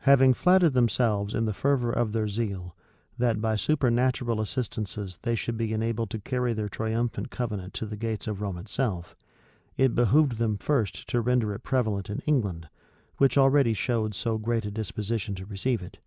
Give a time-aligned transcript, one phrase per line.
[0.00, 2.74] Having flattered themselves, in the fervor of their zeal,
[3.16, 7.96] that by supernatural assistances they should be enabled to carry their triumphant covenant to the
[7.96, 9.14] gates of Rome itself,
[9.76, 12.68] it behoved them first to render it prevalent in England,
[13.18, 15.98] which already showed so great a disposition to receive it.